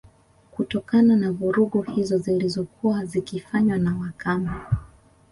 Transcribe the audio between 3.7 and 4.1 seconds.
na